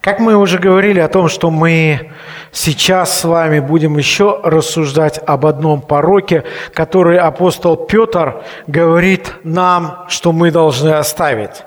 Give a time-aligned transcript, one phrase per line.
[0.00, 2.12] Как мы уже говорили о том, что мы
[2.52, 10.32] сейчас с вами будем еще рассуждать об одном пороке, который апостол Петр говорит нам, что
[10.32, 11.64] мы должны оставить.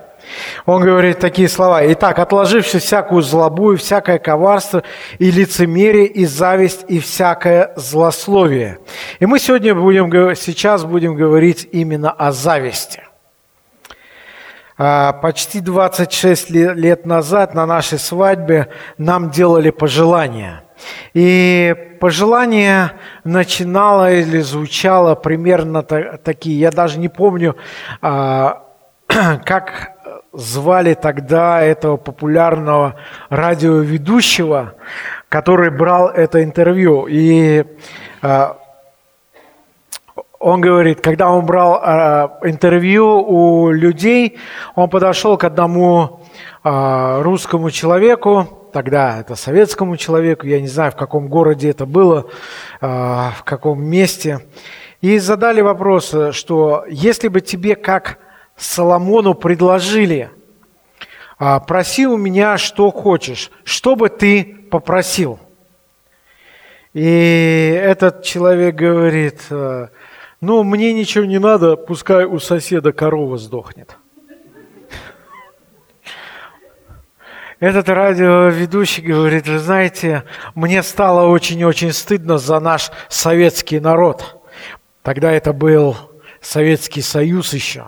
[0.66, 1.82] Он говорит такие слова.
[1.94, 4.82] «Итак, отложивши всякую злобу и всякое коварство,
[5.20, 8.80] и лицемерие, и зависть, и всякое злословие».
[9.20, 13.04] И мы сегодня будем, сейчас будем говорить именно о зависти–
[14.78, 20.64] почти 26 лет назад на нашей свадьбе нам делали пожелания.
[21.14, 22.92] И пожелание
[23.24, 26.60] начинало или звучало примерно такие.
[26.60, 27.56] Я даже не помню,
[28.02, 28.64] а,
[29.08, 29.94] как
[30.34, 32.96] звали тогда этого популярного
[33.30, 34.74] радиоведущего,
[35.30, 37.06] который брал это интервью.
[37.08, 37.64] И
[38.22, 38.58] а,
[40.44, 44.38] он говорит, когда он брал э, интервью у людей,
[44.76, 46.20] он подошел к одному
[46.66, 52.30] э, русскому человеку, тогда это советскому человеку, я не знаю, в каком городе это было,
[52.82, 54.42] э, в каком месте,
[55.00, 58.18] и задали вопрос, что если бы тебе, как
[58.58, 60.30] Соломону, предложили,
[61.40, 65.40] э, проси у меня, что хочешь, что бы ты попросил?
[66.94, 69.88] И этот человек говорит, э,
[70.44, 73.98] ну, мне ничего не надо, пускай у соседа корова сдохнет.
[77.62, 84.44] Этот радиоведущий говорит, вы знаете, мне стало очень-очень стыдно за наш советский народ.
[85.02, 85.96] Тогда это был
[86.42, 87.86] Советский Союз еще.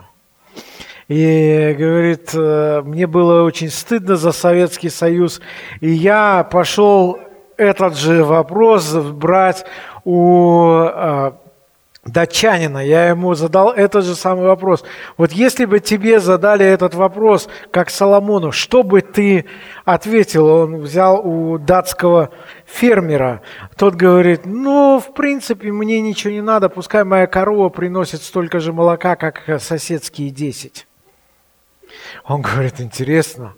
[1.10, 5.42] И говорит, «Э, мне было очень стыдно за Советский Союз.
[5.82, 7.20] И я пошел
[7.58, 9.66] этот же вопрос брать
[10.06, 11.32] у э,
[12.06, 14.84] датчанина, я ему задал этот же самый вопрос.
[15.18, 19.46] Вот если бы тебе задали этот вопрос, как Соломону, что бы ты
[19.86, 20.48] ответил?
[20.48, 22.30] Он взял у датского
[22.66, 23.42] фермера.
[23.76, 28.72] Тот говорит, ну, в принципе, мне ничего не надо, пускай моя корова приносит столько же
[28.72, 30.88] молока, как соседские десять.
[32.26, 33.54] Он говорит, интересно.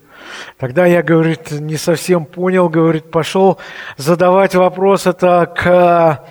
[0.58, 3.60] Тогда я, говорит, не совсем понял, говорит, пошел
[3.98, 6.24] задавать вопрос это к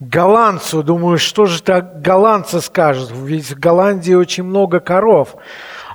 [0.00, 5.36] голландцу, думаю, что же так голландцы скажут, ведь в Голландии очень много коров.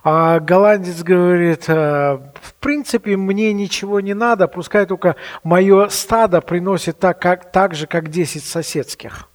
[0.03, 6.99] А голландец говорит, «Э, в принципе, мне ничего не надо, пускай только мое стадо приносит
[6.99, 9.27] так, как, так же, как 10 соседских.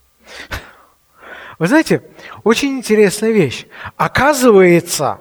[1.58, 2.04] Вы знаете,
[2.44, 3.66] очень интересная вещь.
[3.96, 5.18] Оказывается,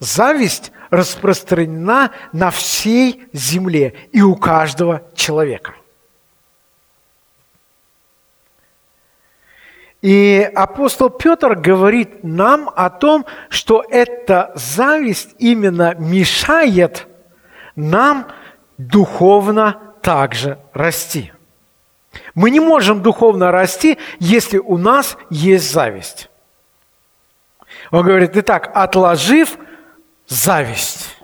[0.00, 5.74] зависть распространена на всей земле и у каждого человека.
[10.00, 17.08] И апостол Петр говорит нам о том, что эта зависть именно мешает
[17.74, 18.28] нам
[18.76, 21.32] духовно также расти.
[22.34, 26.30] Мы не можем духовно расти, если у нас есть зависть.
[27.90, 29.58] Он говорит, итак, отложив
[30.26, 31.16] зависть.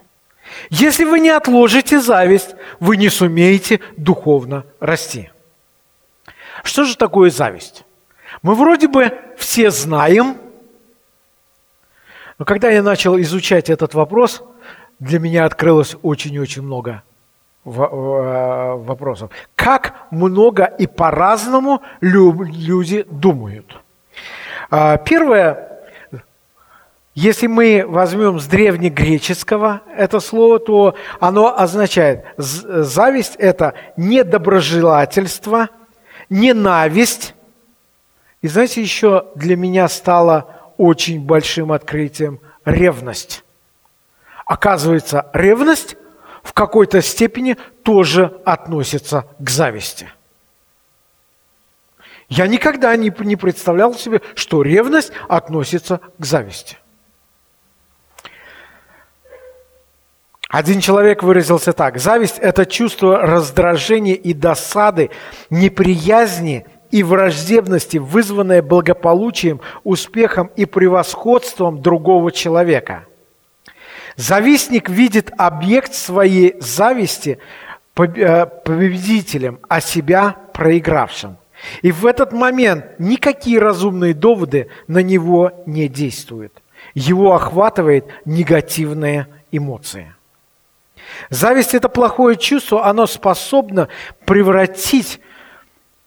[0.71, 5.31] Если вы не отложите зависть, вы не сумеете духовно расти.
[6.63, 7.85] Что же такое зависть?
[8.43, 10.37] Мы вроде бы все знаем,
[12.39, 14.43] но когда я начал изучать этот вопрос,
[14.99, 17.03] для меня открылось очень-очень много
[17.65, 19.31] вопросов.
[19.55, 23.81] Как много и по-разному люди думают.
[24.71, 25.75] А, первое,
[27.15, 35.69] если мы возьмем с древнегреческого это слово, то оно означает зависть– это недоброжелательство,
[36.29, 37.35] ненависть,
[38.45, 43.43] и знаете, еще для меня стало очень большим открытием ревность.
[44.45, 45.97] Оказывается, ревность
[46.43, 50.11] в какой-то степени тоже относится к зависти.
[52.29, 56.77] Я никогда не, не представлял себе, что ревность относится к зависти.
[60.51, 61.97] Один человек выразился так.
[61.97, 65.11] Зависть– это чувство раздражения и досады,
[65.49, 73.07] неприязни и враждебности, вызванная благополучием, успехом и превосходством другого человека.
[74.15, 77.39] Завистник видит объект своей зависти
[77.97, 81.37] э, победителем, а себя проигравшим.
[81.83, 86.63] И в этот момент никакие разумные доводы на него не действуют.
[86.95, 90.17] Его охватывает негативная эмоция.
[91.29, 93.89] Зависть– это плохое чувство, оно способно
[94.27, 95.19] превратить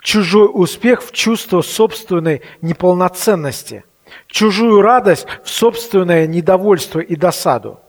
[0.01, 3.83] чужой успех в чувство собственной неполноценности,
[4.27, 7.79] чужую радость в собственное недовольство и досаду.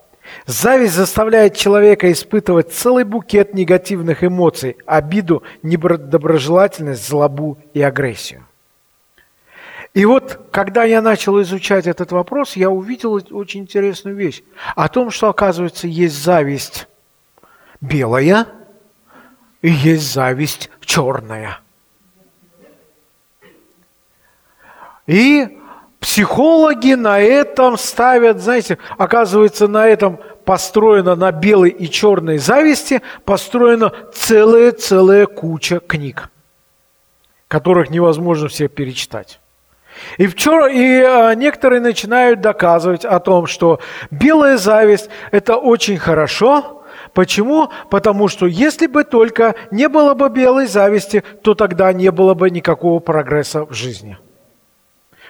[0.47, 8.45] Зависть заставляет человека испытывать целый букет негативных эмоций, обиду, недоброжелательность, злобу и агрессию.
[9.95, 14.43] И вот, когда я начал изучать этот вопрос, я увидел очень интересную вещь.
[14.77, 16.89] О том, что, оказывается, есть зависть
[17.81, 18.47] белая
[19.63, 21.61] и есть зависть черная.
[25.09, 25.59] И
[26.01, 33.93] психологи на этом ставят, знаете, оказывается, на этом построена на белой и черной зависти, построена
[34.15, 36.31] целая-целая куча книг,
[37.49, 39.41] которых невозможно все перечитать.
[40.19, 43.81] И, вчера, и а, некоторые начинают доказывать о том, что
[44.11, 46.85] белая зависть– это очень хорошо.
[47.15, 47.71] Почему?
[47.91, 52.51] Потому что если бы только не было бы белой зависти, то тогда не было бы
[52.51, 54.19] никакого прогресса в жизни.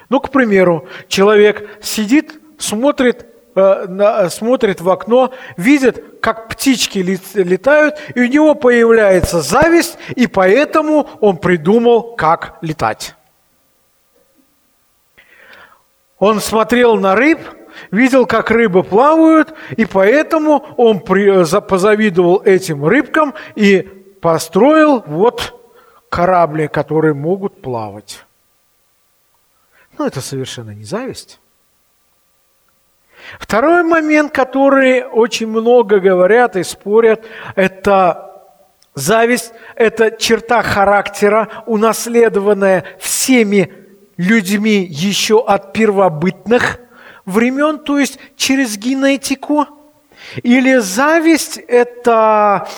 [0.09, 7.97] Ну, к примеру, человек сидит, смотрит, э, на, смотрит в окно, видит, как птички летают,
[8.15, 13.15] и у него появляется зависть, и поэтому он придумал, как летать.
[16.19, 17.39] Он смотрел на рыб,
[17.91, 23.83] видел, как рыбы плавают, и поэтому он позавидовал этим рыбкам и
[24.21, 25.55] построил вот
[26.09, 28.25] корабли, которые могут плавать.
[29.99, 31.41] Но это совершенно не зависть.
[33.39, 38.29] Второй момент, который очень много говорят и спорят, это
[38.95, 43.73] зависть, это черта характера, унаследованная всеми
[44.17, 46.79] людьми еще от первобытных
[47.25, 49.67] времен, то есть через генетику?
[50.43, 52.69] Или зависть– это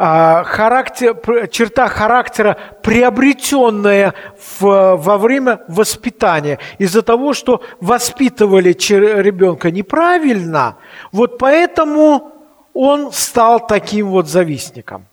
[0.00, 4.14] характер, черта характера, приобретенная
[4.58, 6.58] в, во время воспитания.
[6.78, 10.78] Из-за того, что воспитывали ребенка неправильно,
[11.12, 12.32] вот поэтому
[12.72, 15.06] он стал таким вот завистником.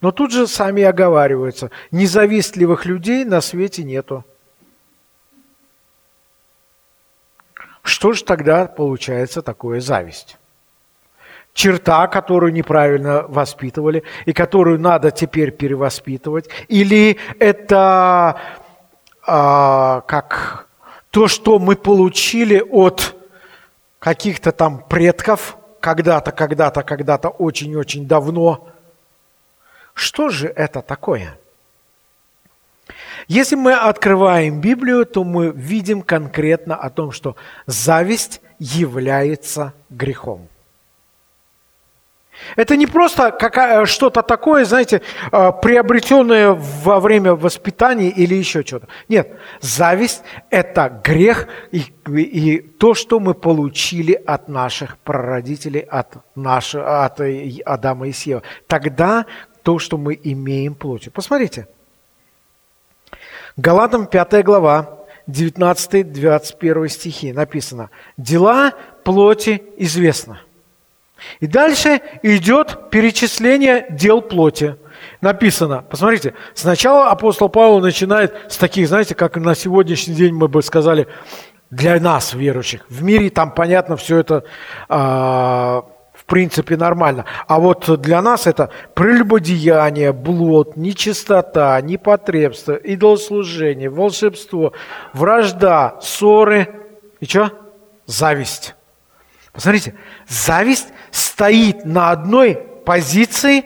[0.00, 4.24] Но тут же сами оговариваются, независтливых людей на свете нету.
[7.82, 10.39] Что же тогда получается такое зависть?
[11.52, 16.48] Черта, которую неправильно воспитывали и которую надо теперь перевоспитывать?
[16.68, 18.40] Или это
[19.26, 20.68] а, как
[21.10, 23.16] то, что мы получили от
[23.98, 28.68] каких-то там предков когда-то, когда-то, когда-то очень-очень давно?
[29.94, 31.36] Что же это такое?
[33.28, 37.36] Если мы открываем Библию, то мы видим конкретно о том, что
[37.66, 40.48] зависть является грехом.
[42.56, 43.36] Это не просто
[43.86, 45.02] что-то такое, знаете,
[45.32, 48.88] э, приобретенное во время воспитания или еще что-то.
[49.08, 56.86] Нет, зависть– это грех и, и то, что мы получили от наших прародителей, от, наших,
[56.86, 57.20] от
[57.64, 58.42] Адама и Сева.
[58.66, 59.26] Тогда
[59.62, 61.12] то, что мы имеем плотью.
[61.12, 61.66] Посмотрите–
[63.56, 68.72] Галатам 5 глава, 19-21 стихи написано «Дела
[69.04, 70.38] плоти известны».
[71.40, 74.76] И дальше идет перечисление дел плоти.
[75.20, 80.62] Написано, посмотрите, сначала апостол Павел начинает с таких, знаете, как на сегодняшний день мы бы
[80.62, 81.06] сказали,
[81.70, 82.84] для нас, верующих.
[82.88, 84.42] В мире там, понятно, все это
[84.88, 85.84] а,
[86.30, 87.24] принципе нормально.
[87.48, 94.72] А вот для нас это прелюбодеяние, блуд, нечистота, непотребство, идолослужение, волшебство,
[95.12, 96.68] вражда, ссоры
[97.18, 97.50] и что?
[98.06, 98.76] Зависть.
[99.52, 99.94] Посмотрите,
[100.28, 102.54] зависть стоит на одной
[102.84, 103.64] позиции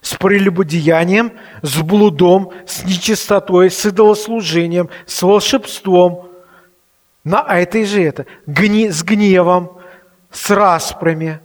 [0.00, 6.30] с прелюбодеянием, с блудом, с нечистотой, с идолослужением, с волшебством.
[7.22, 9.78] На этой же это, гни, с гневом,
[10.30, 11.40] с распрями,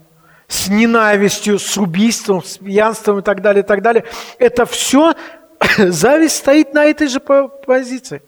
[0.48, 4.06] с ненавистью, с убийством, с пьянством и так далее, и так далее.
[4.40, 5.16] Это все,
[5.78, 8.22] зависть стоит на этой же позиции.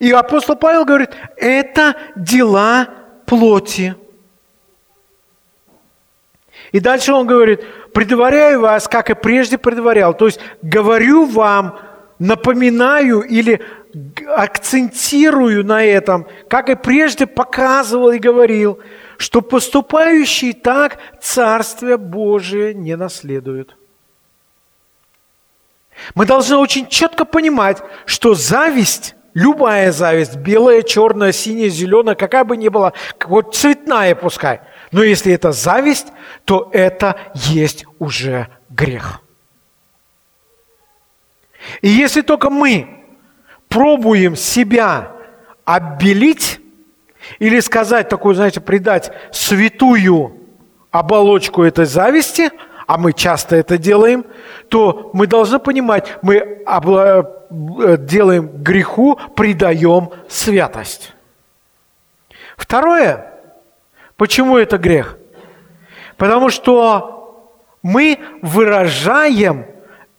[0.00, 2.88] И апостол Павел говорит, это дела
[3.26, 3.94] плоти.
[6.72, 10.14] И дальше он говорит, предваряю вас, как и прежде предварял.
[10.14, 11.78] То есть говорю вам,
[12.18, 13.60] напоминаю или
[14.28, 18.78] акцентирую на этом, как и прежде показывал и говорил,
[19.16, 23.74] что поступающий так Царствие Божие не наследует.
[26.14, 32.56] Мы должны очень четко понимать, что зависть, любая зависть, белая, черная, синяя, зеленая, какая бы
[32.56, 32.92] ни была,
[33.26, 34.60] вот цветная пускай,
[34.92, 36.08] но если это зависть,
[36.44, 39.20] то это есть уже грех.
[41.82, 43.04] И если только мы
[43.68, 45.12] пробуем себя
[45.64, 46.60] обелить,
[47.38, 50.36] или сказать такую, знаете, придать святую
[50.90, 52.50] оболочку этой зависти,
[52.86, 54.24] а мы часто это делаем,
[54.68, 61.14] то мы должны понимать, мы э, делаем греху, придаем святость.
[62.56, 63.29] Второе,
[64.20, 65.16] почему это грех?
[66.18, 69.64] Потому что мы выражаем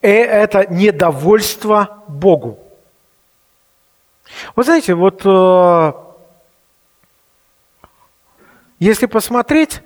[0.02, 2.58] э, это недовольство Богу.
[4.56, 5.94] Вы знаете, вот э,
[8.80, 9.84] если посмотреть,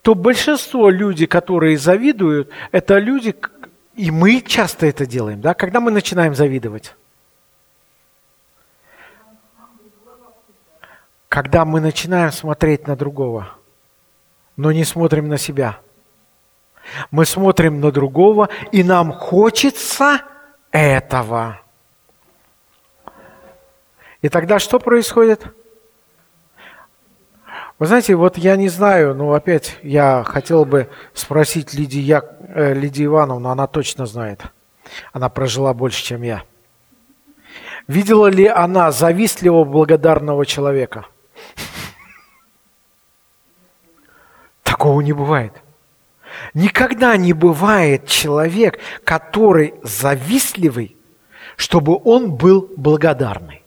[0.00, 3.36] то большинство людей, которые завидуют, это люди,
[3.96, 6.94] и мы часто это делаем, да, когда мы начинаем завидовать.
[11.32, 13.54] Когда мы начинаем смотреть на другого,
[14.58, 15.78] но не смотрим на себя.
[17.10, 20.20] Мы смотрим на другого, и нам хочется
[20.72, 21.58] этого.
[24.20, 25.46] И тогда что происходит?
[27.78, 32.22] Вы знаете, вот я не знаю, но опять я хотел бы спросить Лидии, я,
[32.54, 34.42] э, Лидии Ивановну, она точно знает.
[35.14, 36.42] Она прожила больше, чем я.
[37.88, 41.06] Видела ли она завистливого, благодарного человека?
[44.82, 45.52] Такого не бывает.
[46.54, 50.96] Никогда не бывает человек, который завистливый,
[51.54, 53.62] чтобы он был благодарный.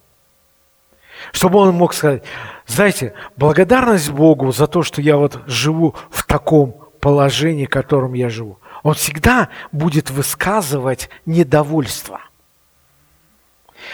[1.32, 2.24] Чтобы он мог сказать,
[2.68, 8.28] знаете, благодарность Богу за то, что я вот живу в таком положении, в котором я
[8.28, 8.60] живу.
[8.84, 12.20] Он всегда будет высказывать недовольство.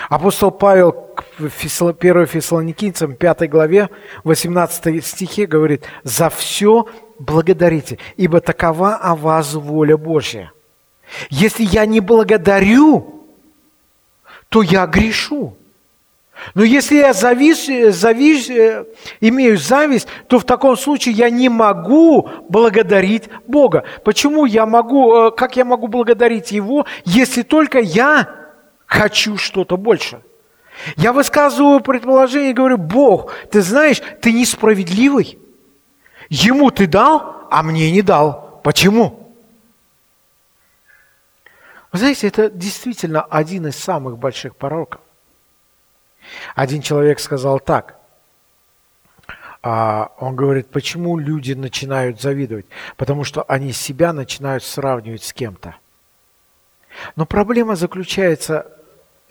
[0.09, 3.89] Апостол Павел в 1 Фессалоникийцам 5 главе
[4.23, 6.87] 18 стихе говорит, «За все
[7.21, 10.51] благодарите, ибо такова о вас воля Божья».
[11.29, 13.25] Если я не благодарю,
[14.49, 15.55] то я грешу.
[16.55, 18.85] Но если я завис, завис, э,
[19.19, 23.83] имею зависть, то в таком случае я не могу благодарить Бога.
[24.03, 28.27] Почему я могу, э, как я могу благодарить Его, если только я
[28.87, 30.21] хочу что-то больше?
[30.97, 35.37] Я высказываю предположение и говорю, Бог, ты знаешь, ты несправедливый.
[36.31, 38.61] Ему ты дал, а мне не дал.
[38.63, 39.35] Почему?
[41.91, 45.01] Вы знаете, это действительно один из самых больших пороков.
[46.55, 47.99] Один человек сказал так.
[49.61, 52.65] А, он говорит, почему люди начинают завидовать?
[52.95, 55.75] Потому что они себя начинают сравнивать с кем-то.
[57.17, 58.71] Но проблема заключается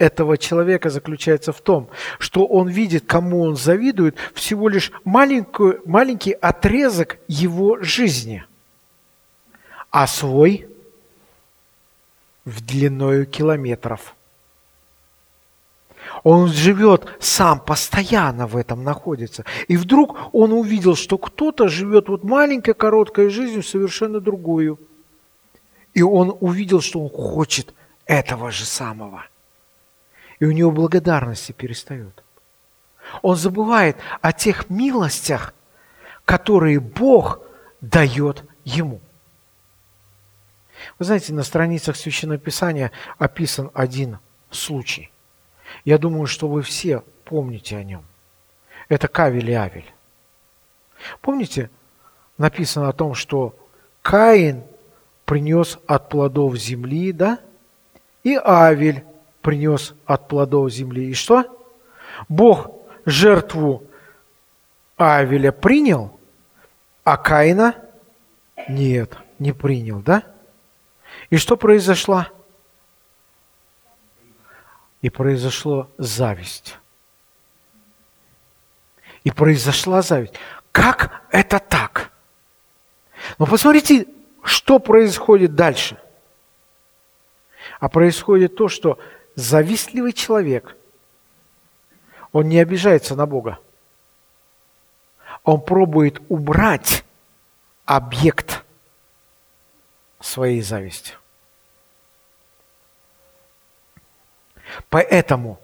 [0.00, 1.88] этого человека заключается в том,
[2.19, 8.45] что он видит, кому он завидует, всего лишь маленькую, маленький отрезок его жизни,
[9.90, 10.66] а свой
[12.45, 14.16] в длиною километров–
[16.25, 19.45] он живет сам, постоянно в этом находится.
[19.69, 24.78] И вдруг он увидел, что кто-то живет вот маленькой, короткой жизнью, совершенно другую.
[25.95, 27.75] И он увидел, что он хочет
[28.07, 29.25] этого же самого.
[30.40, 32.25] И у него благодарности перестает.
[33.23, 35.54] Он забывает о тех милостях,
[36.25, 37.40] которые Бог
[37.80, 39.00] дает ему.
[40.99, 44.18] Вы знаете, на страницах Священного Писания описан один
[44.50, 45.12] случай–
[45.85, 48.04] я думаю, что вы все помните о нем.
[48.88, 49.92] Это Кавель и Авель.
[51.20, 51.70] Помните,
[52.38, 53.54] написано о том, что
[54.02, 54.64] Каин
[55.25, 57.40] принес от плодов земли, да?
[58.23, 59.04] И Авель
[59.42, 61.11] принес от плодов земли.
[61.11, 61.44] И что?
[62.28, 62.70] Бог
[63.04, 63.85] жертву
[64.97, 66.18] Авеля принял,
[67.04, 67.76] а Каина
[68.68, 70.25] нет, не принял, да?
[71.30, 72.26] И что произошло?
[75.02, 76.78] и произошла зависть.
[79.25, 80.35] И произошла зависть.
[80.73, 82.12] Как это так?
[83.38, 84.06] Но посмотрите,
[84.42, 85.99] что происходит дальше.
[87.78, 88.99] А происходит то, что
[89.35, 90.77] завистливый человек,
[92.33, 93.59] он не обижается на Бога.
[95.43, 97.05] Он пробует убрать
[97.85, 98.65] объект
[100.21, 101.15] своей зависти.
[104.89, 105.59] Поэтому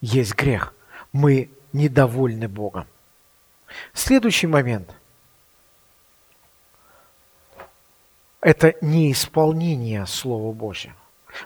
[0.00, 0.74] есть грех.
[1.12, 2.86] Мы недовольны Богом.
[3.94, 4.92] Следующий момент–
[8.40, 10.94] это неисполнение Слова Божьего.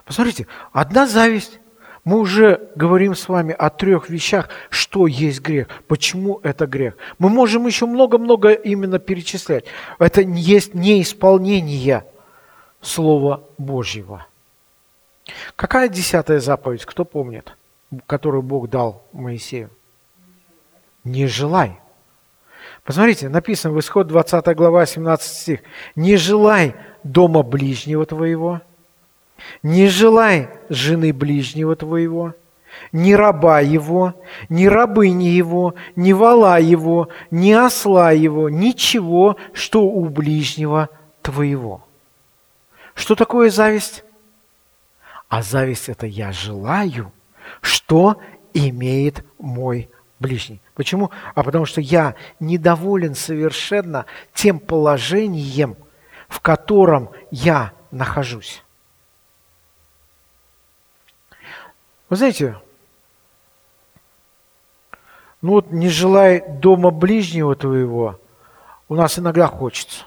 [0.05, 1.59] Посмотрите, одна зависть.
[2.03, 6.95] Мы уже говорим с вами о трех вещах, что есть грех, почему это грех.
[7.19, 9.65] Мы можем еще много-много именно перечислять.
[9.99, 12.05] Это есть неисполнение
[12.79, 14.25] Слова Божьего.
[15.57, 17.57] Какая десятая заповедь, кто помнит,
[18.05, 19.69] которую Бог дал Моисею?
[21.03, 21.79] Не желай.
[22.83, 25.59] Посмотрите, написано в Исход 20 глава, 17 стих.
[25.95, 28.61] «Не желай дома ближнего твоего,
[29.63, 32.33] не желай жены ближнего твоего,
[32.91, 34.13] ни раба его,
[34.49, 40.89] ни рабыни его, ни вала его, ни осла его, ничего, что у ближнего
[41.21, 41.87] твоего».
[42.97, 44.03] Что такое зависть?
[45.29, 47.13] А зависть– это я желаю,
[47.61, 48.19] что
[48.55, 50.61] имеет мой ближний.
[50.73, 51.11] Почему?
[51.35, 55.77] А потому что я недоволен совершенно тем положением,
[56.27, 58.63] в котором я нахожусь.
[62.09, 62.61] Вы знаете,
[65.41, 68.19] ну вот не желай дома ближнего твоего,
[68.87, 70.05] у нас иногда хочется.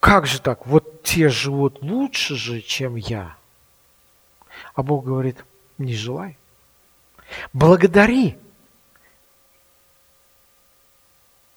[0.00, 0.66] Как же так?
[0.66, 3.36] Вот те живут лучше же, чем я.
[4.74, 5.44] А Бог говорит,
[5.78, 6.36] не желай.
[7.52, 8.36] Благодари.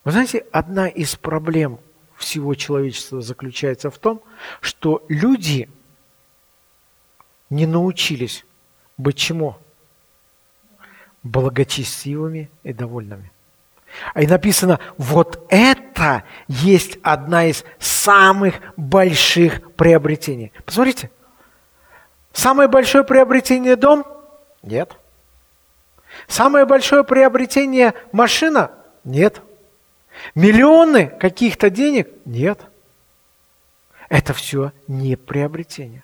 [0.04, 1.80] Вы знаете, одна из проблем
[2.16, 4.22] всего человечества заключается в том,
[4.62, 5.70] что люди
[7.50, 8.46] не научились
[8.98, 9.58] быть чему?
[11.24, 13.32] Благочестивыми и довольными.
[14.14, 20.52] А и написано, вот это есть одна из самых больших приобретений.
[20.66, 21.10] Посмотрите,
[22.34, 24.06] самое большое приобретение– дом?
[24.62, 24.98] Нет.
[26.28, 28.72] Самое большое приобретение– машина?
[29.04, 29.42] Нет.
[30.34, 32.10] Миллионы каких-то денег?
[32.26, 32.60] Нет.
[34.10, 36.04] Это все не приобретение.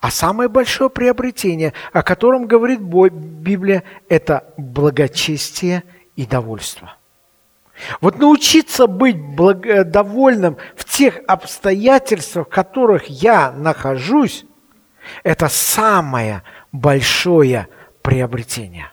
[0.00, 5.82] А самое большое приобретение, о котором говорит Библия, это благочестие
[6.16, 6.96] и довольство.
[8.00, 14.46] Вот научиться быть благо- довольным в тех обстоятельствах, в которых я нахожусь,
[15.22, 17.68] это самое большое
[18.00, 18.90] приобретение.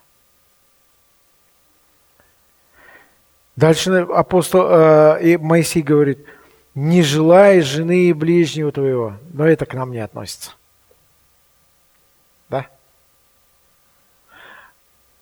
[3.56, 6.26] Дальше апостол э, Моисей говорит,
[6.74, 9.18] не желай жены и ближнего твоего.
[9.34, 10.54] Но это к нам не относится.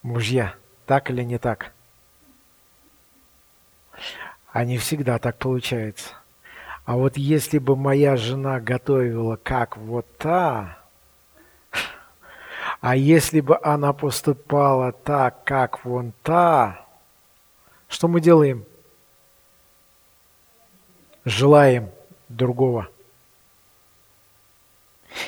[0.01, 1.73] Мужья, так или не так?
[4.53, 6.15] Не всегда так получается.
[6.85, 10.79] А вот если бы моя жена готовила как вот та,
[12.81, 16.85] а если бы она поступала так, как вон та,
[17.89, 18.65] что мы делаем?
[21.25, 21.91] Желаем
[22.29, 22.87] другого.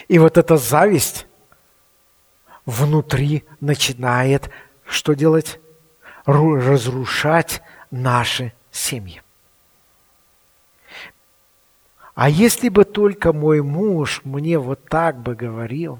[0.07, 1.27] И вот эта зависть
[2.65, 4.49] внутри начинает
[4.85, 5.59] что делать?
[6.25, 9.21] Разрушать наши семьи.
[12.13, 15.99] А если бы только мой муж мне вот так бы говорил,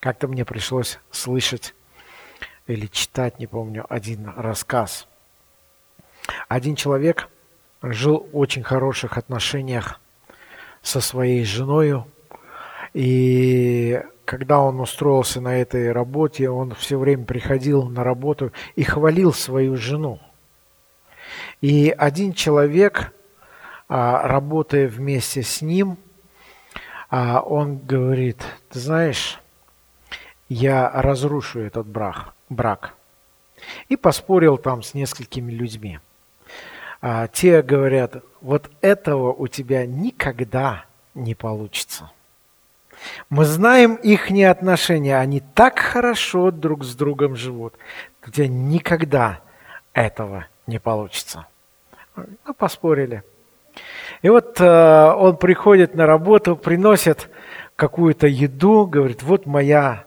[0.00, 1.74] как-то мне пришлось слышать
[2.66, 5.06] или читать, не помню, один рассказ.
[6.48, 7.28] Один человек
[7.80, 10.00] жил в очень хороших отношениях
[10.82, 12.04] со своей женой,
[12.92, 19.32] и когда он устроился на этой работе, он все время приходил на работу и хвалил
[19.32, 20.20] свою жену.
[21.60, 23.12] И один человек,
[23.88, 25.96] а, работая вместе с ним,
[27.10, 29.40] а, он говорит, ты знаешь,
[30.48, 32.94] я разрушу этот брак брак.
[33.88, 36.00] И поспорил там с несколькими людьми.
[37.00, 42.10] А, те говорят, вот этого у тебя никогда не получится.
[43.30, 47.74] Мы знаем их отношения, они так хорошо друг с другом живут.
[48.26, 49.40] У никогда
[49.92, 51.46] этого не получится.
[52.16, 53.22] Ну, поспорили.
[54.20, 57.30] И вот э, он приходит на работу, приносит
[57.74, 60.04] какую-то еду, говорит, вот моя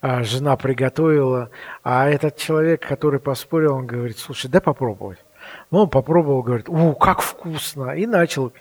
[0.00, 1.50] а, жена приготовила,
[1.84, 5.18] а этот человек, который поспорил, он говорит, слушай, дай попробовать.
[5.72, 7.90] Ну, он попробовал, говорит, у, как вкусно.
[7.96, 8.52] И начал,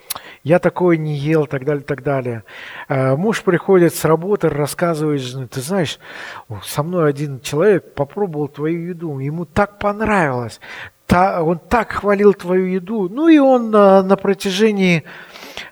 [0.43, 2.43] я такое не ел, так далее, так далее.
[2.87, 5.99] А, муж приходит с работы, рассказывает жене, ты знаешь,
[6.63, 10.59] со мной один человек попробовал твою еду, ему так понравилось,
[11.11, 13.09] он так хвалил твою еду.
[13.09, 15.03] Ну и он на, на протяжении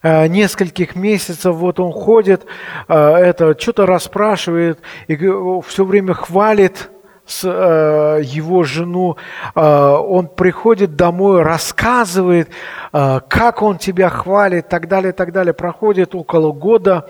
[0.01, 2.45] Э, нескольких месяцев, вот он ходит,
[2.87, 6.89] э, это что-то расспрашивает и все время хвалит
[7.29, 9.17] с, э, его жену,
[9.53, 12.49] он приходит домой, рассказывает,
[12.91, 15.53] как он тебя хвалит, так далее, так далее.
[15.53, 17.07] Проходит около года,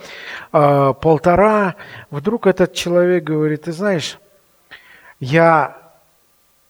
[0.51, 1.75] полтора,
[2.11, 4.19] вдруг этот человек говорит, ты знаешь,
[5.19, 5.77] я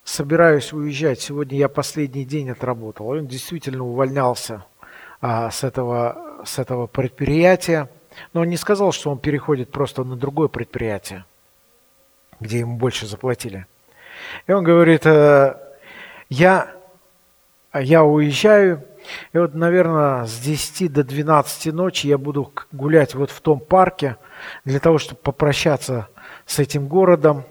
[0.09, 3.09] собираюсь уезжать, сегодня я последний день отработал.
[3.09, 4.65] Он действительно увольнялся
[5.21, 7.89] а, с, этого, с этого предприятия.
[8.33, 11.25] Но он не сказал, что он переходит просто на другое предприятие,
[12.39, 13.65] где ему больше заплатили.
[14.47, 15.55] И он говорит, э,
[16.29, 16.71] Я,
[17.73, 18.85] я уезжаю,
[19.33, 24.17] и вот, наверное, с 10 до 12 ночи я буду гулять вот в том парке
[24.65, 26.07] для того, чтобы попрощаться
[26.45, 27.43] с этим городом,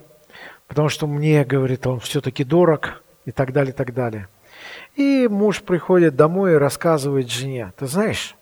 [0.66, 4.28] потому что мне, говорит, он все-таки дорог и так далее, и так далее.
[4.96, 8.34] И муж приходит домой и рассказывает жене, ты знаешь,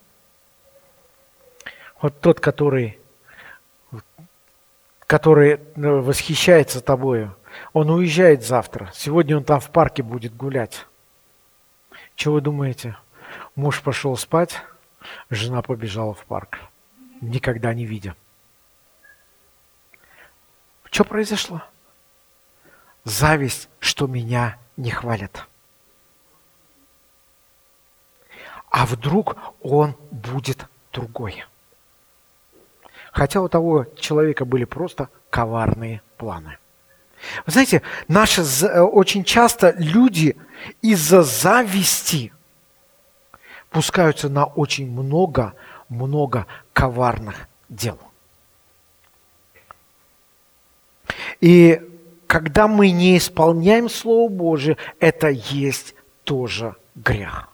[2.00, 2.98] вот тот, который,
[5.06, 7.36] который ну, восхищается тобою,
[7.72, 8.90] он уезжает завтра.
[8.94, 10.86] Сегодня он там в парке будет гулять.
[12.16, 12.96] Чего вы думаете?
[13.54, 14.62] Муж пошел спать,
[15.30, 16.58] жена побежала в парк,
[17.20, 18.14] никогда не видя.
[20.90, 21.62] Что произошло?
[23.04, 25.46] Зависть, что меня не хвалят.
[28.70, 31.44] А вдруг он будет другой?
[33.16, 36.58] Хотя у того человека были просто коварные планы.
[37.46, 40.36] Вы знаете, наши, э, очень часто люди
[40.82, 42.30] из-за зависти
[43.70, 47.98] пускаются на очень много-много коварных дел.
[51.40, 51.80] И
[52.26, 57.48] когда мы не исполняем Слово Божие, это есть тоже грех.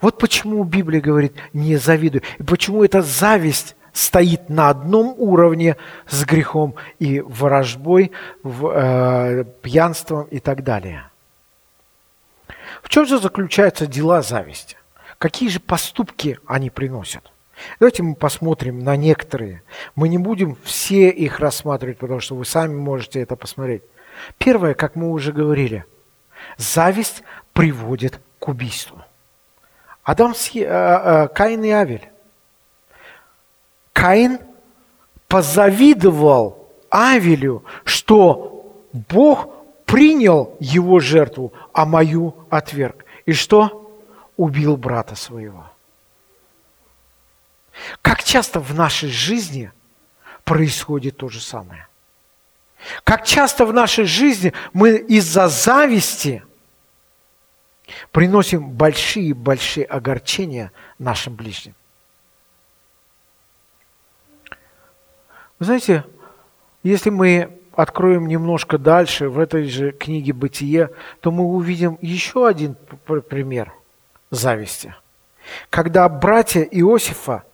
[0.00, 2.22] Вот почему Библия говорит «не завидуй».
[2.38, 5.76] И почему эта зависть стоит на одном уровне
[6.08, 8.12] с грехом и ворожбой,
[8.44, 11.10] э, пьянством и так далее.
[12.82, 14.76] В чем же заключаются дела зависти?
[15.18, 17.30] Какие же поступки они приносят?
[17.78, 19.62] Давайте мы посмотрим на некоторые.
[19.94, 23.82] Мы не будем все их рассматривать, потому что вы сами можете это посмотреть.
[24.38, 25.84] Первое, как мы уже говорили,
[26.56, 29.02] зависть приводит к убийству.
[30.02, 32.11] Адам, э, э, Каин и Авель.
[33.92, 34.38] Каин
[35.28, 39.48] позавидовал Авелю, что Бог
[39.86, 43.04] принял его жертву, а мою отверг.
[43.26, 44.00] И что?
[44.36, 45.70] Убил брата своего.
[48.02, 49.72] Как часто в нашей жизни
[50.44, 51.86] происходит то же самое?
[53.04, 56.42] Как часто в нашей жизни мы из-за зависти
[58.10, 61.74] приносим большие-большие огорчения нашим ближним?
[65.62, 66.04] Вы знаете,
[66.82, 72.74] если мы откроем немножко дальше в этой же книге «Бытие», то мы увидим еще один
[73.28, 73.72] пример
[74.32, 74.92] зависти.
[75.70, 77.44] Когда братья Иосифа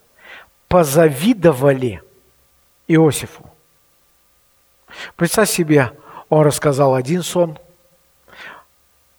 [0.67, 2.01] позавидовали
[2.87, 3.47] Иосифу.
[5.15, 5.91] Представь себе,
[6.29, 7.59] он рассказал один сон,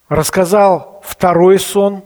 [0.09, 2.03] рассказал второй сон,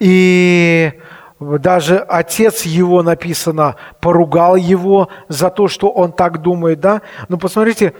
[0.00, 1.00] и
[1.40, 7.00] даже отец его, написано, поругал его за то, что он так думает, да?
[7.28, 7.94] Но посмотрите,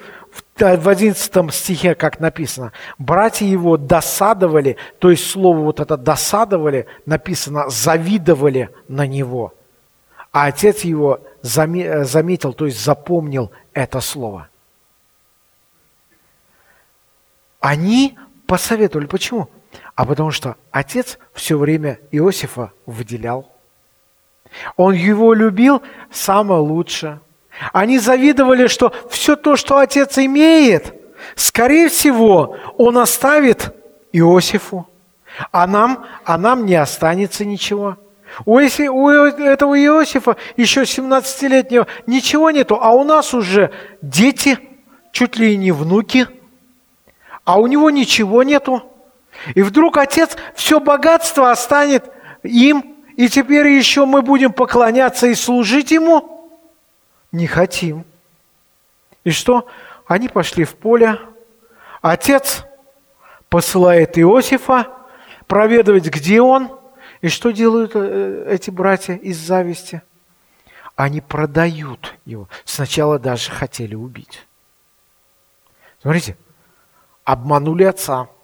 [0.59, 7.71] в 11 стихе, как написано, братья его досадовали, то есть слово вот это досадовали, написано,
[7.71, 9.55] завидовали на него.
[10.33, 14.49] А отец его заметил, то есть запомнил это слово.
[17.59, 19.07] Они посоветовали.
[19.07, 19.49] Почему?
[20.01, 23.53] А потому что отец все время Иосифа выделял.
[24.79, 27.21] Он его любил самое лучшее.
[27.75, 30.95] Они завидовали, что все то, что отец имеет,
[31.35, 33.77] скорее всего, он оставит
[34.11, 34.89] Иосифу,
[35.53, 37.99] а нам, а нам не останется ничего.
[38.47, 44.59] У, этого Иосифа еще 17-летнего ничего нету, а у нас уже дети,
[45.13, 46.27] чуть ли не внуки,
[47.45, 48.90] а у него ничего нету.
[49.55, 52.11] И вдруг отец все богатство останет
[52.43, 56.51] им, и теперь еще мы будем поклоняться и служить ему?
[57.33, 58.05] Не хотим.
[59.25, 59.67] И что?
[60.07, 61.19] Они пошли в поле.
[62.01, 62.65] Отец
[63.49, 64.89] посылает Иосифа
[65.47, 66.79] проведывать, где он.
[67.21, 70.03] И что делают э, эти братья из зависти?
[70.97, 72.49] Они продают его.
[72.65, 74.47] Сначала даже хотели убить.
[76.01, 76.37] Смотрите,
[77.25, 78.29] обманули отца–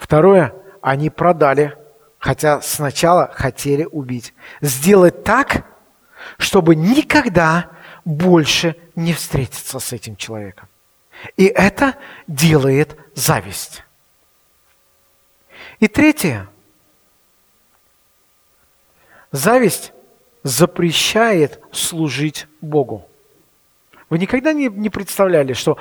[0.00, 1.76] Второе, они продали,
[2.18, 4.32] хотя сначала хотели убить.
[4.62, 5.66] Сделать так,
[6.38, 7.70] чтобы никогда
[8.06, 10.68] больше не встретиться с этим человеком.
[11.36, 13.84] И это делает зависть.
[15.80, 16.48] И третье.
[19.32, 19.92] Зависть
[20.42, 23.06] запрещает служить Богу.
[24.08, 25.76] Вы никогда не, не представляли, что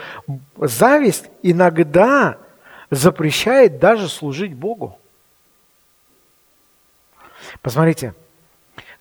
[0.58, 2.38] зависть иногда
[2.90, 5.00] запрещает даже служить Богу.
[7.62, 8.14] Посмотрите,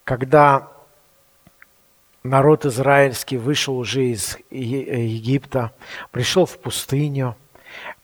[0.04, 0.68] когда
[2.22, 5.72] народ израильский вышел уже из Египта,
[6.10, 7.36] пришел в пустыню,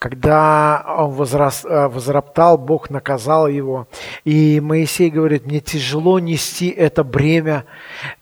[0.04, 3.88] Когда он возрос, э, возроптал, Бог наказал его.
[4.26, 7.64] И Моисей говорит, мне тяжело нести это бремя,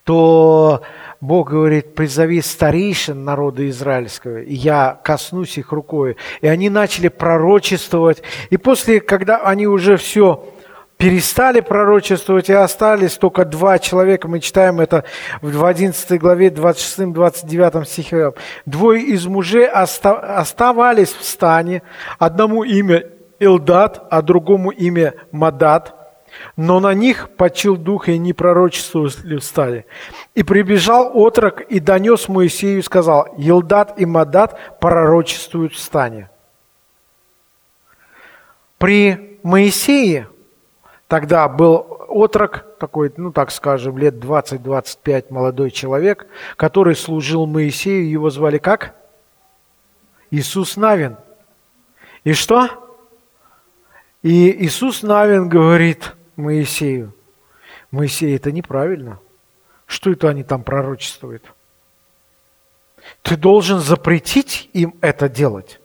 [0.04, 0.82] то
[1.20, 6.16] Бог говорит, призови старейшин народа израильского, и я коснусь их рукой.
[6.40, 8.22] И они начали пророчествовать.
[8.50, 10.51] И после, когда они уже все
[11.02, 14.28] перестали пророчествовать и остались только два человека.
[14.28, 15.02] Мы читаем это
[15.40, 18.34] в 11 главе 26-29 стихе.
[18.66, 21.82] Двое из мужей оставались в стане.
[22.20, 23.02] Одному имя
[23.40, 25.92] Илдат, а другому имя Мадат.
[26.56, 29.86] Но на них почил дух, и не пророчествовали в стане.
[30.36, 36.30] И прибежал отрок и донес Моисею и сказал, Илдат и Мадат пророчествуют в стане.
[38.78, 40.28] При Моисее
[41.12, 48.31] Тогда был отрок, такой, ну так скажем, лет 20-25 молодой человек, который служил Моисею, его
[48.31, 48.94] звали как?
[50.31, 51.18] Иисус Навин.
[52.25, 52.96] И что?
[54.22, 57.14] И Иисус Навин говорит Моисею,
[57.90, 59.20] Моисей, это неправильно.
[59.85, 61.44] Что это они там пророчествуют?
[63.20, 65.79] Ты должен запретить им это делать.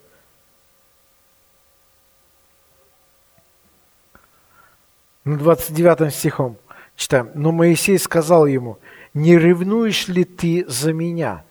[5.28, 6.58] На 29 стихом
[6.96, 7.30] читаем.
[7.36, 8.80] «Но Моисей сказал ему,
[9.13, 11.44] не ревнуешь ли ты за меня?»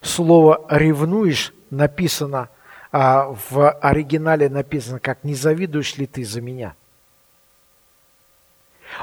[0.00, 2.48] Слово «ревнуешь» написано,
[2.92, 6.74] а в оригинале написано, как «не завидуешь ли ты за меня?»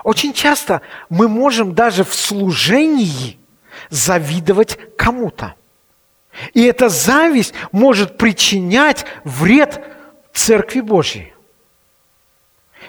[0.03, 3.37] Очень часто мы можем даже в служении
[3.89, 5.55] завидовать кому-то.
[6.53, 9.83] И эта зависть может причинять вред
[10.31, 11.33] Церкви Божьей.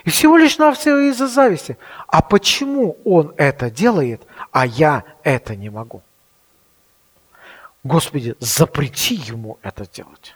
[0.03, 1.77] И всего лишь навсего из-за зависти.
[2.07, 6.01] А почему он это делает, а я это не могу?
[7.83, 10.35] Господи, запрети ему это делать.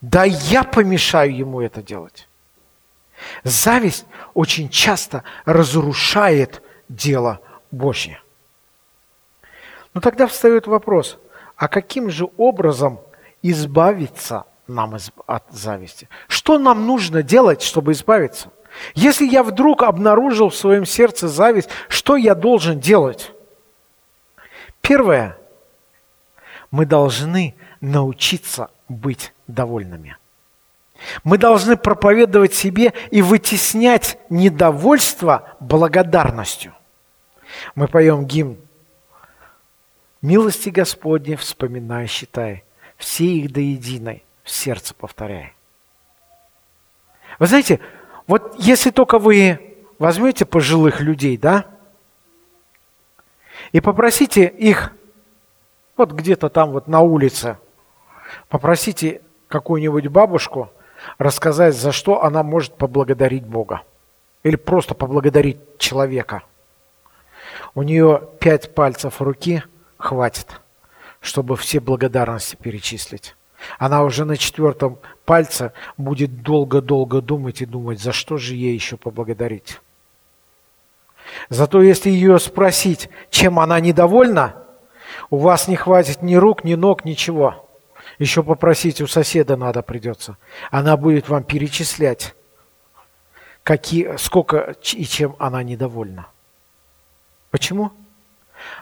[0.00, 2.28] Да я помешаю ему это делать.
[3.44, 7.40] Зависть очень часто разрушает дело
[7.70, 8.20] Божье.
[9.94, 11.18] Но тогда встает вопрос,
[11.56, 13.00] а каким же образом
[13.42, 16.08] избавиться нам от зависти.
[16.28, 18.50] Что нам нужно делать, чтобы избавиться?
[18.94, 23.32] Если я вдруг обнаружил в своем сердце зависть, что я должен делать?
[24.80, 25.36] Первое.
[26.70, 30.16] Мы должны научиться быть довольными.
[31.24, 36.74] Мы должны проповедовать себе и вытеснять недовольство благодарностью.
[37.74, 38.56] Мы поем гимн
[40.20, 42.64] «Милости Господне вспоминай, считай,
[42.96, 45.52] все их до единой, в сердце повторяй.
[47.38, 47.80] Вы знаете,
[48.26, 51.66] вот если только вы возьмете пожилых людей, да,
[53.72, 54.92] и попросите их
[55.98, 57.58] вот где-то там вот на улице,
[58.48, 60.70] попросите какую-нибудь бабушку
[61.18, 63.82] рассказать, за что она может поблагодарить Бога.
[64.44, 66.42] Или просто поблагодарить человека.
[67.74, 69.62] У нее пять пальцев руки
[69.98, 70.62] хватит,
[71.20, 73.34] чтобы все благодарности перечислить.
[73.78, 78.96] Она уже на четвертом пальце будет долго-долго думать и думать, за что же ей еще
[78.96, 79.80] поблагодарить.
[81.48, 84.54] Зато если ее спросить, чем она недовольна,
[85.30, 87.68] у вас не хватит ни рук, ни ног, ничего.
[88.18, 90.36] Еще попросить у соседа надо придется.
[90.70, 92.34] Она будет вам перечислять,
[93.62, 96.28] какие, сколько и чем она недовольна.
[97.50, 97.92] Почему?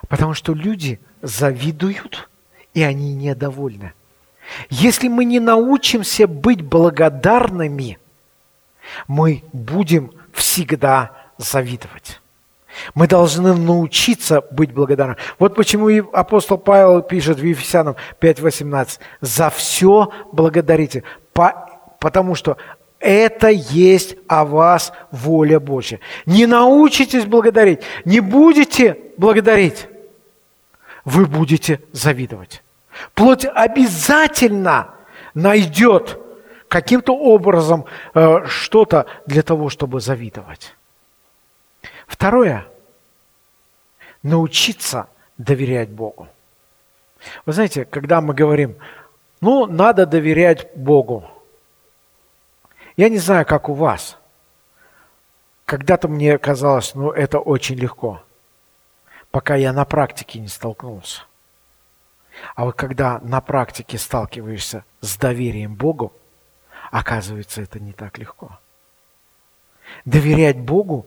[0.09, 2.29] Потому что люди завидуют,
[2.73, 3.93] и они недовольны.
[4.71, 7.99] Если мы не научимся быть благодарными,
[9.07, 12.21] мы будем всегда завидовать.
[12.95, 15.19] Мы должны научиться быть благодарными.
[15.39, 18.99] Вот почему и апостол Павел пишет в Ефесянам 5.18.
[19.21, 22.59] «За все благодарите, по, потому что
[22.99, 26.01] это есть о вас воля Божья».
[26.27, 29.89] Не научитесь благодарить, не будете благодарить,
[31.05, 32.63] вы будете завидовать.
[33.15, 34.95] Плоть обязательно
[35.35, 36.19] найдет
[36.69, 40.75] каким-то образом э, что-то для того, чтобы завидовать.
[42.07, 42.67] Второе.
[44.23, 46.29] Научиться доверять Богу.
[47.45, 48.77] Вы знаете, когда мы говорим,
[49.41, 51.25] ну, надо доверять Богу.
[52.97, 54.19] Я не знаю, как у вас.
[55.65, 58.23] Когда-то мне казалось, ну, это очень легко,
[59.31, 61.23] пока я на практике не столкнулся.
[62.55, 66.13] А вот когда на практике сталкиваешься с доверием Богу,
[66.91, 68.59] оказывается, это не так легко.
[70.05, 71.07] Доверять Богу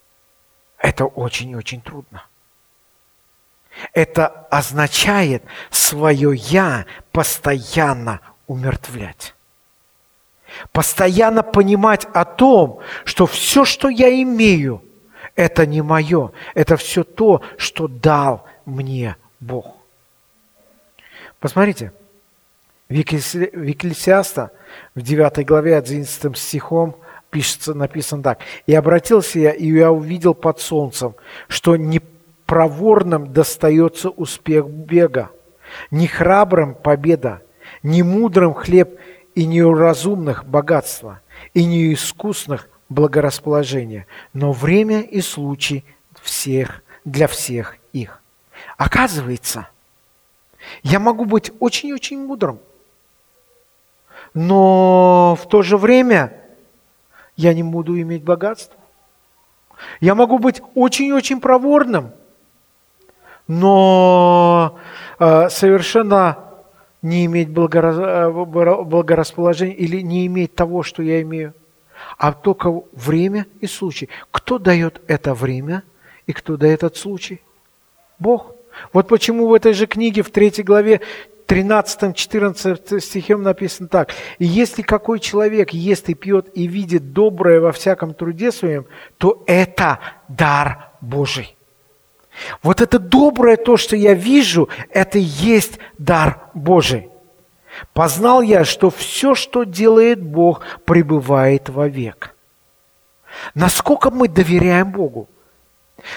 [0.78, 2.24] –это очень-очень трудно.
[3.92, 9.34] Это означает свое «я» постоянно умертвлять.
[10.70, 14.84] Постоянно понимать о том, что все, что я имею,
[15.34, 19.73] это не мое, это все то, что дал мне Бог.
[21.44, 21.92] Посмотрите,
[22.88, 24.50] в Екклесиаста
[24.94, 26.96] в 9 главе 11 стихом
[27.28, 28.38] пишется, написано так.
[28.66, 31.14] «И обратился я, и я увидел под солнцем,
[31.48, 35.32] что непроворным достается успех бега,
[35.90, 37.42] не храбрым победа,
[37.82, 38.98] не мудрым хлеб
[39.34, 41.20] и не у разумных богатства,
[41.52, 45.84] и не искусных благорасположения, но время и случай
[46.22, 48.22] всех, для всех их.
[48.78, 49.68] Оказывается,
[50.82, 52.58] я могу быть очень-очень мудрым,
[54.32, 56.40] но в то же время
[57.36, 58.78] я не буду иметь богатства.
[60.00, 62.12] Я могу быть очень-очень проворным,
[63.46, 64.78] но
[65.18, 66.38] э, совершенно
[67.02, 71.54] не иметь э, благорасположения или не иметь того, что я имею,
[72.16, 74.08] а только время и случай.
[74.30, 75.82] Кто дает это время
[76.26, 77.42] и кто дает этот случай?
[78.18, 78.52] Бог.
[78.92, 81.00] Вот почему в этой же книге, в третьей главе,
[81.46, 84.10] 13-14 стихем написано так.
[84.38, 88.86] «И если какой человек ест и пьет и видит доброе во всяком труде своем,
[89.18, 91.56] то это дар Божий».
[92.62, 97.08] Вот это доброе, то, что я вижу, это и есть дар Божий.
[97.92, 102.34] Познал я, что все, что делает Бог, пребывает вовек.
[103.54, 105.28] Насколько мы доверяем Богу?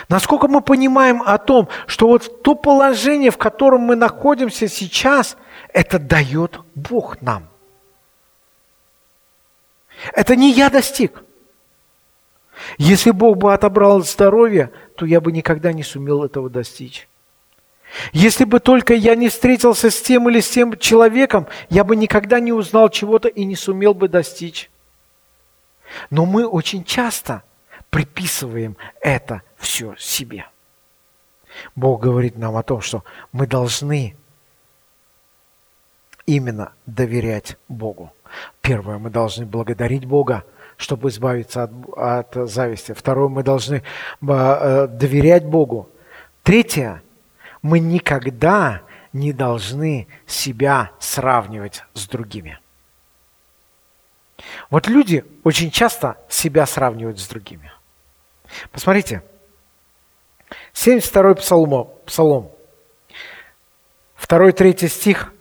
[0.09, 5.37] Насколько мы понимаем о том, что вот то положение, в котором мы находимся сейчас,
[5.73, 7.47] это дает Бог нам.
[10.13, 11.23] Это не я достиг.
[12.77, 17.07] Если Бог бы отобрал здоровье, то я бы никогда не сумел этого достичь.
[18.11, 22.39] Если бы только я не встретился с тем или с тем человеком, я бы никогда
[22.39, 24.69] не узнал чего-то и не сумел бы достичь.
[26.09, 27.43] Но мы очень часто
[27.97, 30.45] приписываем это все себе.
[31.75, 34.15] Бог говорит нам о том, что мы должны
[36.27, 38.13] именно доверять Богу.
[38.61, 40.45] Первое, мы должны благодарить Бога
[40.79, 42.91] чтобы избавиться от, от зависти.
[42.91, 43.81] Второе, мы должны
[44.21, 45.89] э, доверять Богу.
[46.43, 47.01] Третье,
[47.63, 52.59] мы никогда не должны себя сравнивать с другими.
[54.69, 57.71] Вот люди очень часто себя сравнивают с другими.
[58.71, 59.23] Посмотрите,
[60.73, 62.51] 72-й псалом, псалом
[64.21, 65.33] 2-3 стих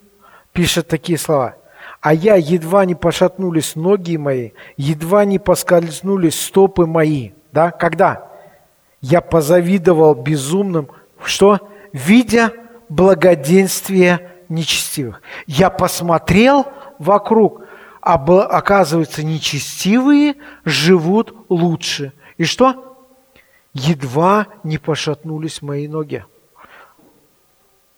[0.53, 1.57] пишет такие слова–
[2.07, 7.33] а я едва не пошатнулись ноги мои, едва не поскользнулись стопы мои.
[7.51, 7.73] Да?
[7.73, 8.29] Когда?
[9.01, 10.89] Я позавидовал безумным,
[11.25, 11.69] что?
[11.93, 12.53] Видя
[12.89, 15.21] благоденствие нечестивых.
[15.49, 16.67] Я посмотрел
[17.01, 17.63] вокруг,
[18.01, 22.13] а оказывается, нечестивые живут лучше.
[22.37, 22.96] И что?
[23.79, 26.25] Едва не пошатнулись мои ноги.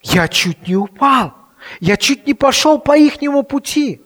[0.03, 1.35] Я чуть не упал.
[1.79, 4.03] Я чуть не пошел по ихнему пути.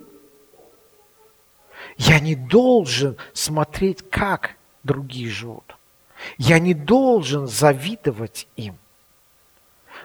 [1.96, 5.76] Я не должен смотреть, как другие живут.
[6.36, 8.76] Я не должен завидовать им.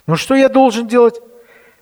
[0.05, 1.19] Но что я должен делать?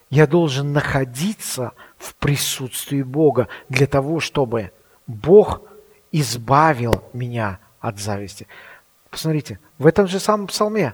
[0.09, 4.71] Я должен находиться в присутствии Бога для того, чтобы
[5.05, 5.61] Бог
[6.11, 8.47] избавил меня от зависти.
[9.15, 10.93] Посмотрите, в этом же самом псалме,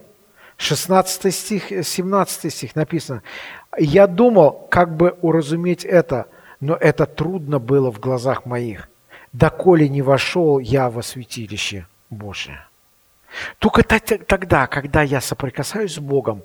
[0.57, 3.23] 16 стих, 17 стих написано,
[3.79, 6.27] я думал, как бы уразуметь это,
[6.59, 8.89] но это трудно было в глазах моих,
[9.33, 12.63] доколе не вошел я во святилище Божие.
[13.57, 16.43] Только тогда, когда я соприкасаюсь с Богом,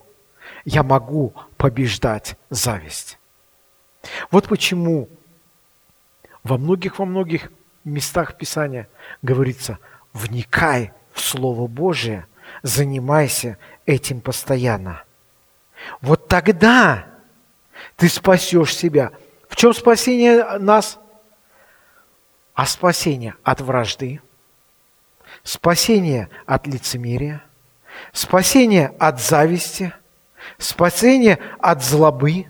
[0.64, 3.18] я могу побеждать зависть.
[4.30, 5.10] Вот почему
[6.42, 7.52] во многих, во многих
[7.84, 8.88] местах Писания
[9.20, 9.78] говорится,
[10.14, 12.26] вникай Слово Божие,
[12.62, 15.02] занимайся этим постоянно.
[16.00, 17.07] Вот тогда
[17.96, 19.12] ты спасешь себя.
[19.48, 20.98] В чем спасение нас?
[22.54, 24.21] А спасение от вражды,
[25.42, 27.44] спасение от лицемерия,
[28.12, 29.92] спасение от зависти,
[30.58, 32.46] спасение от злобы,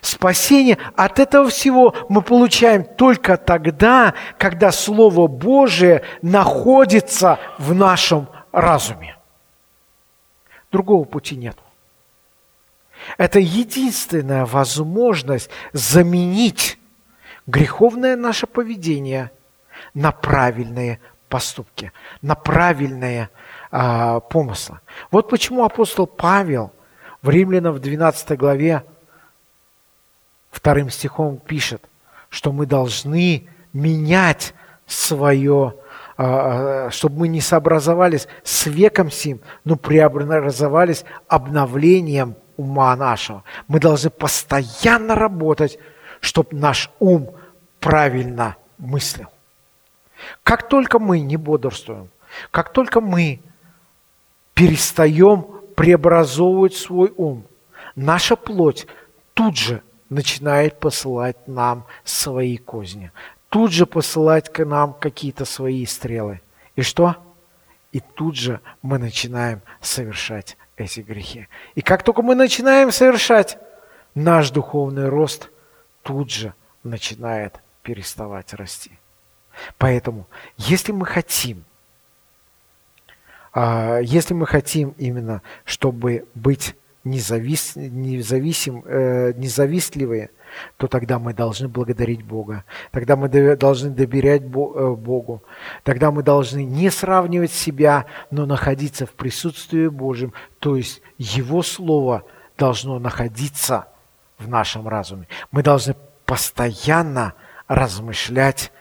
[0.00, 9.16] Спасение от этого всего мы получаем только тогда, когда Слово Божие находится в нашем разуме.
[10.70, 11.56] Другого пути нет.
[13.16, 16.78] Это единственная возможность заменить
[17.46, 19.30] греховное наше поведение
[19.94, 23.30] на правильные поступки, на правильные
[23.70, 24.80] э, помыслы.
[25.10, 26.72] Вот почему апостол Павел
[27.22, 28.84] в Римлянам в 12 главе
[30.58, 31.88] вторым стихом пишет,
[32.30, 34.54] что мы должны менять
[34.88, 35.74] свое,
[36.16, 43.44] а, а, чтобы мы не сообразовались с веком сим, но преобразовались обновлением ума нашего.
[43.68, 45.78] Мы должны постоянно работать,
[46.18, 47.30] чтобы наш ум
[47.78, 49.28] правильно мыслил.
[50.42, 52.08] Как только мы не бодрствуем,
[52.50, 53.40] как только мы
[54.54, 55.46] перестаем
[55.76, 57.46] преобразовывать свой ум,
[57.94, 58.88] наша плоть
[59.34, 63.12] тут же начинает посылать нам свои козни,
[63.48, 66.40] тут же посылать к нам какие-то свои стрелы.
[66.76, 67.16] И что?
[67.92, 71.48] И тут же мы начинаем совершать эти грехи.
[71.74, 73.58] И как только мы начинаем совершать,
[74.14, 75.50] наш духовный рост
[76.02, 78.92] тут же начинает переставать расти.
[79.78, 81.64] Поэтому, если мы хотим,
[83.52, 86.76] а, если мы хотим именно, чтобы быть
[87.10, 90.30] независ, независим, э, независтливые,
[90.76, 92.64] то тогда мы должны благодарить Бога.
[92.90, 95.42] Тогда мы должны доверять э, Богу.
[95.82, 100.32] Тогда мы должны не сравнивать себя, но находиться в присутствии Божьем.
[100.58, 102.24] То есть Его Слово
[102.56, 103.88] должно находиться
[104.38, 105.28] в нашем разуме.
[105.50, 105.94] Мы должны
[106.24, 107.34] постоянно
[107.66, 108.72] размышлять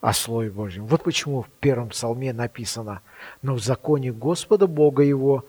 [0.00, 0.86] о Слове Божьем.
[0.86, 3.00] Вот почему в первом псалме написано
[3.40, 5.44] «Но в законе Господа Бога его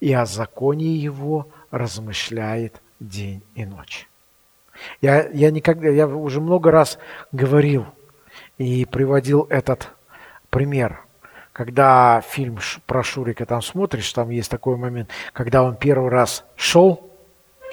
[0.00, 4.08] и о законе его размышляет день и ночь».
[5.00, 6.98] Я, я, никогда, я уже много раз
[7.32, 7.86] говорил
[8.58, 9.90] и приводил этот
[10.50, 11.00] пример.
[11.52, 17.10] Когда фильм про Шурика там смотришь, там есть такой момент, когда он первый раз шел,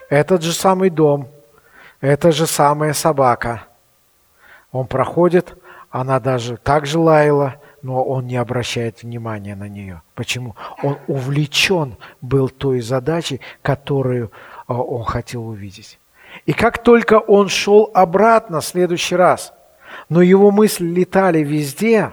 [0.09, 1.29] этот же самый дом,
[2.01, 3.67] эта же самая собака.
[4.71, 5.55] Он проходит,
[5.89, 10.01] она даже так же лаяла, но он не обращает внимания на нее.
[10.15, 10.55] Почему?
[10.81, 14.31] Он увлечен был той задачей, которую
[14.65, 15.99] а, он хотел увидеть.
[16.47, 19.53] И как только он шел обратно в следующий раз,
[20.09, 22.11] но его мысли летали везде,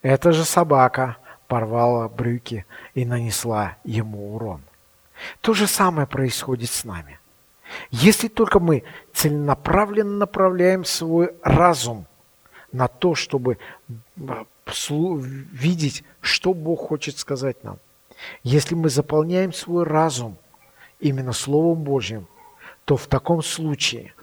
[0.00, 4.62] эта же собака порвала брюки и нанесла ему урон.
[5.42, 7.20] То же самое происходит с нами.
[7.90, 12.06] Если только мы целенаправленно направляем свой разум
[12.72, 13.58] на то, чтобы
[15.06, 17.78] видеть, что Бог хочет сказать нам.
[18.42, 20.36] Если мы заполняем свой разум
[21.00, 22.26] именно Словом Божьим,
[22.84, 24.14] то в таком случае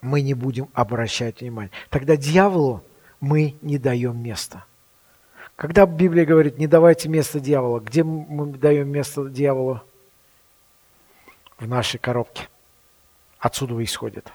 [0.00, 1.72] мы не будем обращать внимание.
[1.90, 2.82] Тогда дьяволу
[3.20, 4.64] мы не даем места.
[5.56, 9.82] Когда Библия говорит, не давайте место дьяволу, где мы даем место дьяволу?
[11.58, 12.48] В нашей коробке.
[13.40, 14.32] Отсюда исходит.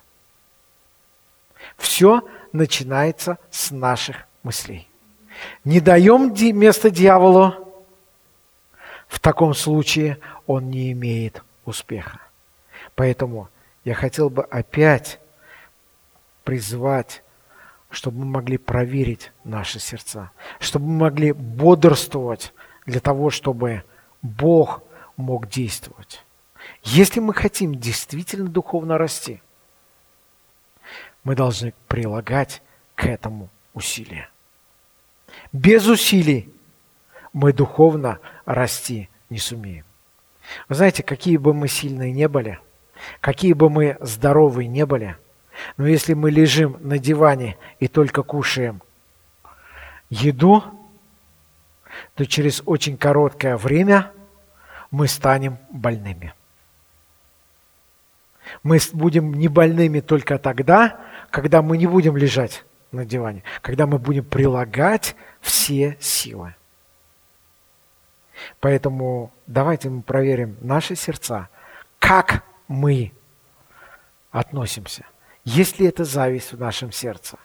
[1.78, 2.21] Все
[2.51, 4.88] начинается с наших мыслей.
[5.63, 7.63] Не даем место дьяволу,
[9.07, 12.19] в таком случае он не имеет успеха.
[12.95, 13.49] Поэтому
[13.84, 15.19] я хотел бы опять
[16.43, 17.24] призвать,
[17.89, 22.53] чтобы мы могли проверить наши сердца, чтобы мы могли бодрствовать
[22.86, 23.84] для того, чтобы
[24.21, 24.82] Бог
[25.15, 26.26] мог действовать.
[26.84, 29.41] Если мы хотим действительно духовно расти,
[31.24, 32.61] мы должны прилагать
[32.95, 34.30] к этому усилия.
[35.51, 36.53] Без усилий
[37.32, 39.86] мы духовно расти не сумеем.
[40.69, 42.59] Вы знаете, какие бы мы сильные не были–
[43.19, 45.17] Какие бы мы здоровые не были,
[45.78, 48.82] но если мы лежим на диване и только кушаем
[50.09, 50.63] еду,
[52.15, 54.11] то через очень короткое время
[54.91, 56.34] мы станем больными.
[58.61, 60.99] Мы будем не больными только тогда,
[61.34, 66.54] когда мы не будем лежать на диване, когда мы будем прилагать все силы.
[68.60, 71.50] Поэтому давайте мы проверим наши сердца,
[71.98, 73.14] как мы
[74.30, 75.08] относимся.
[75.44, 77.40] Если это зависть в нашем сердце,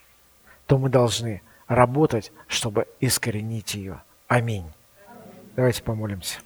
[0.66, 4.02] то мы должны работать, чтобы искоренить ее.
[4.26, 4.70] Аминь.
[5.56, 6.40] Давайте помолимся.